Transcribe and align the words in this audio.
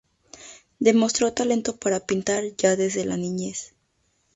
Demostró 0.79 1.31
talento 1.31 1.77
para 1.77 1.99
pintar 1.99 2.43
ya 2.57 2.75
desde 2.75 3.05
la 3.05 3.17
niñez. 3.17 3.75